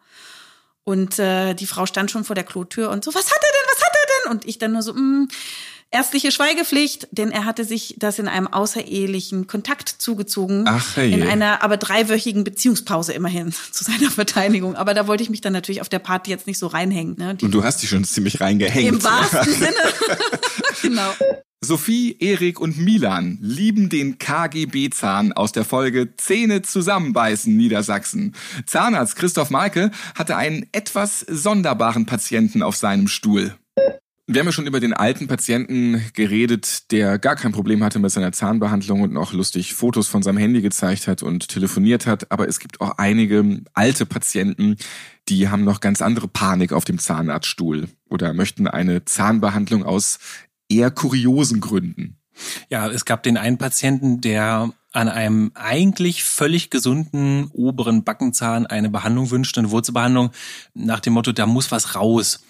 [0.83, 3.54] Und äh, die Frau stand schon vor der Klotür und so, was hat er
[4.29, 5.27] Und ich dann nur so, mh, mm,
[5.91, 10.65] ärztliche Schweigepflicht, denn er hatte sich das in einem außerehelichen Kontakt zugezogen.
[10.67, 11.13] Ach, hey.
[11.13, 14.75] In einer aber dreiwöchigen Beziehungspause immerhin zu seiner Verteidigung.
[14.75, 17.15] Aber da wollte ich mich dann natürlich auf der Party jetzt nicht so reinhängen.
[17.17, 17.37] Ne?
[17.41, 18.87] Und du hast dich schon ziemlich reingehängt.
[18.87, 19.75] Im wahrsten Sinne.
[20.81, 21.13] genau.
[21.61, 28.35] Sophie, Erik und Milan lieben den KGB-Zahn aus der Folge Zähne zusammenbeißen Niedersachsen.
[28.67, 33.55] Zahnarzt Christoph Malke hatte einen etwas sonderbaren Patienten auf seinem Stuhl.
[34.27, 38.09] Wir haben ja schon über den alten Patienten geredet, der gar kein Problem hatte mit
[38.09, 42.31] seiner Zahnbehandlung und noch lustig Fotos von seinem Handy gezeigt hat und telefoniert hat.
[42.31, 44.77] Aber es gibt auch einige alte Patienten,
[45.29, 50.17] die haben noch ganz andere Panik auf dem Zahnarztstuhl oder möchten eine Zahnbehandlung aus
[50.69, 52.17] eher kuriosen Gründen.
[52.69, 58.89] Ja, es gab den einen Patienten, der an einem eigentlich völlig gesunden oberen Backenzahn eine
[58.89, 60.31] Behandlung wünschte, eine Wurzelbehandlung,
[60.73, 62.43] nach dem Motto, da muss was raus.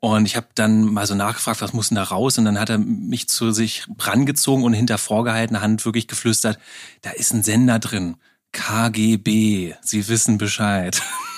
[0.00, 2.36] Und ich habe dann mal so nachgefragt, was muss denn da raus?
[2.36, 6.58] Und dann hat er mich zu sich rangezogen und hinter vorgehaltener Hand wirklich geflüstert,
[7.02, 8.16] da ist ein Sender drin.
[8.52, 11.00] KGB, Sie wissen Bescheid.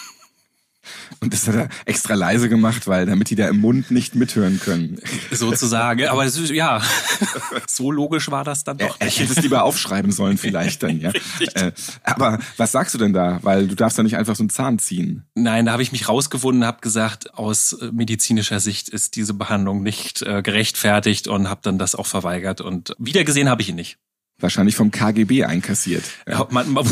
[1.20, 4.61] Und das hat er extra leise gemacht, weil damit die da im Mund nicht mithören
[4.61, 5.01] können.
[5.31, 6.07] Sozusagen.
[6.09, 6.83] Aber ist, ja,
[7.66, 8.99] so logisch war das dann doch.
[9.01, 11.12] Ich hätte es lieber aufschreiben sollen vielleicht dann, ja.
[11.55, 11.72] Äh,
[12.03, 13.38] aber was sagst du denn da?
[13.42, 15.25] Weil du darfst ja nicht einfach so einen Zahn ziehen.
[15.35, 19.83] Nein, da habe ich mich rausgewunden, habe gesagt, aus äh, medizinischer Sicht ist diese Behandlung
[19.83, 22.61] nicht äh, gerechtfertigt und habe dann das auch verweigert.
[22.61, 23.99] Und wiedergesehen habe ich ihn nicht.
[24.38, 26.05] Wahrscheinlich vom KGB einkassiert.
[26.29, 26.46] Ja.
[26.51, 26.87] Man, man,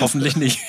[0.00, 0.60] hoffentlich nicht.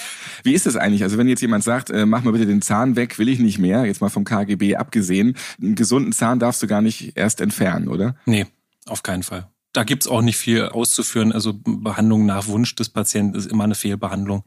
[0.44, 1.04] Wie ist das eigentlich?
[1.04, 3.60] Also wenn jetzt jemand sagt, äh, mach mal bitte den Zahn weg, will ich nicht
[3.60, 7.88] mehr, jetzt mal vom KGB abgesehen, einen gesunden Zahn darfst du gar nicht erst entfernen,
[7.88, 8.16] oder?
[8.26, 8.48] Nee,
[8.86, 9.48] auf keinen Fall.
[9.74, 11.32] Da gibt's auch nicht viel auszuführen.
[11.32, 14.44] Also Behandlung nach Wunsch des Patienten ist immer eine Fehlbehandlung.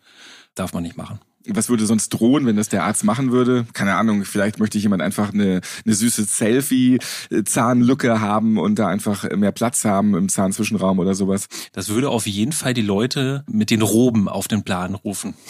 [0.54, 3.66] Darf man nicht machen was würde sonst drohen, wenn das der Arzt machen würde?
[3.72, 9.52] Keine Ahnung, vielleicht möchte jemand einfach eine, eine süße Selfie-Zahnlücke haben und da einfach mehr
[9.52, 11.48] Platz haben im Zahnzwischenraum oder sowas.
[11.72, 15.35] Das würde auf jeden Fall die Leute mit den Roben auf den Plan rufen.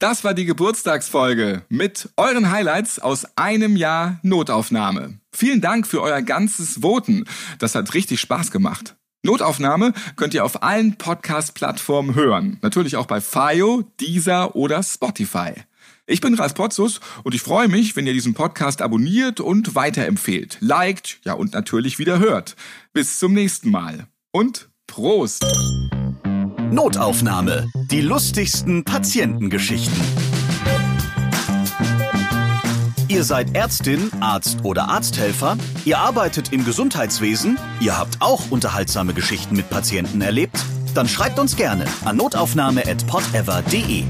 [0.00, 5.18] Das war die Geburtstagsfolge mit euren Highlights aus einem Jahr Notaufnahme.
[5.32, 7.24] Vielen Dank für euer ganzes Voten.
[7.58, 8.96] Das hat richtig Spaß gemacht.
[9.24, 12.58] Notaufnahme könnt ihr auf allen Podcast-Plattformen hören.
[12.60, 15.54] Natürlich auch bei Fio, Deezer oder Spotify.
[16.06, 20.58] Ich bin Ralf Potzus und ich freue mich, wenn ihr diesen Podcast abonniert und weiterempfehlt,
[20.60, 22.56] liked, ja und natürlich wieder hört.
[22.92, 25.46] Bis zum nächsten Mal und Prost!
[26.70, 27.70] Notaufnahme.
[27.90, 30.43] Die lustigsten Patientengeschichten.
[33.14, 39.54] Ihr seid Ärztin, Arzt oder Arzthelfer, ihr arbeitet im Gesundheitswesen, ihr habt auch unterhaltsame Geschichten
[39.54, 40.56] mit Patienten erlebt,
[40.96, 44.02] dann schreibt uns gerne an notaufnahme.podever.de.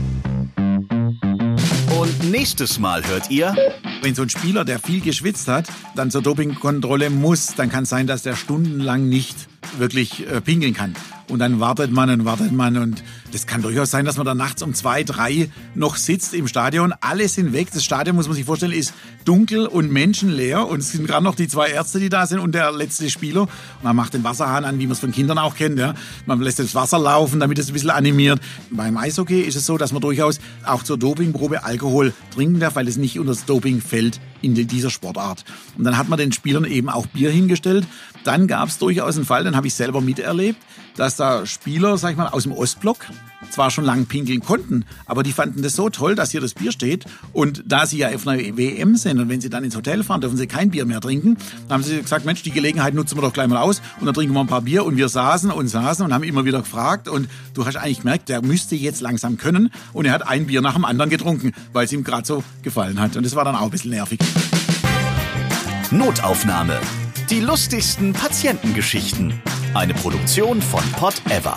[2.01, 3.55] Und nächstes Mal hört ihr.
[4.01, 7.91] Wenn so ein Spieler, der viel geschwitzt hat, dann zur Dopingkontrolle muss, dann kann es
[7.91, 9.37] sein, dass der stundenlang nicht
[9.77, 10.95] wirklich äh, pinkeln kann.
[11.29, 14.37] Und dann wartet man und wartet man und das kann durchaus sein, dass man dann
[14.37, 16.95] nachts um zwei, drei noch sitzt im Stadion.
[17.01, 17.69] Alle sind weg.
[17.73, 18.95] Das Stadion, muss man sich vorstellen, ist
[19.25, 20.69] dunkel und menschenleer.
[20.69, 23.49] Und es sind gerade noch die zwei Ärzte, die da sind und der letzte Spieler.
[23.83, 25.81] Man macht den Wasserhahn an, wie man es von Kindern auch kennt.
[25.81, 25.95] Ja.
[26.27, 28.41] Man lässt das Wasser laufen, damit es ein bisschen animiert.
[28.71, 32.87] Beim Eishockey ist es so, dass man durchaus auch zur Dopingprobe Alkohol trinken darf, weil
[32.87, 35.45] es nicht unter das Doping fällt in dieser Sportart.
[35.77, 37.87] Und dann hat man den Spielern eben auch Bier hingestellt.
[38.25, 40.59] Dann gab es durchaus einen Fall, den habe ich selber miterlebt
[40.97, 43.07] dass da Spieler, sag ich mal, aus dem Ostblock
[43.51, 46.73] zwar schon lang pinkeln konnten, aber die fanden das so toll, dass hier das Bier
[46.73, 47.05] steht.
[47.33, 50.21] Und da sie ja auf einer WM sind und wenn sie dann ins Hotel fahren,
[50.21, 51.37] dürfen sie kein Bier mehr trinken,
[51.69, 54.15] dann haben sie gesagt, Mensch, die Gelegenheit nutzen wir doch gleich mal aus und dann
[54.15, 54.85] trinken wir ein paar Bier.
[54.85, 58.29] Und wir saßen und saßen und haben immer wieder gefragt und du hast eigentlich gemerkt,
[58.29, 61.87] der müsste jetzt langsam können und er hat ein Bier nach dem anderen getrunken, weil
[61.87, 63.17] es ihm gerade so gefallen hat.
[63.17, 64.19] Und das war dann auch ein bisschen nervig.
[65.91, 66.81] Notaufnahme.
[67.31, 69.41] Die lustigsten Patientengeschichten.
[69.75, 71.57] Eine Produktion von Pot Ever.